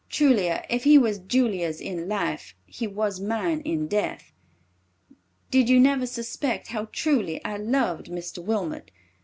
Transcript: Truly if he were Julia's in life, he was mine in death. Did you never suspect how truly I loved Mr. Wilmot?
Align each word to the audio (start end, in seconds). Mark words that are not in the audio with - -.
Truly 0.09 0.47
if 0.67 0.83
he 0.83 0.97
were 0.97 1.13
Julia's 1.13 1.79
in 1.79 2.07
life, 2.09 2.55
he 2.65 2.87
was 2.87 3.19
mine 3.19 3.59
in 3.61 3.87
death. 3.87 4.33
Did 5.51 5.69
you 5.69 5.79
never 5.79 6.07
suspect 6.07 6.69
how 6.69 6.87
truly 6.91 7.39
I 7.45 7.57
loved 7.57 8.07
Mr. 8.07 8.43
Wilmot? 8.43 8.89